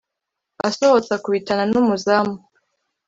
[0.67, 2.35] asohotse akubitana n'umuzamu